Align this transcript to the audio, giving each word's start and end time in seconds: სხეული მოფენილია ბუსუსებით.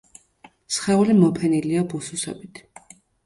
სხეული 0.77 1.17
მოფენილია 1.17 1.83
ბუსუსებით. 1.93 2.63